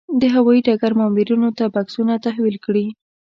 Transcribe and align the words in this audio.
د 0.19 0.23
هوايي 0.35 0.61
ډګر 0.67 0.91
مامورینو 0.99 1.49
ته 1.57 1.65
بکسونه 1.75 2.13
تحویل 2.25 2.57
کړي. 2.65 2.85